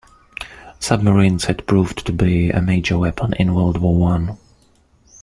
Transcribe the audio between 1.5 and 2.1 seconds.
proved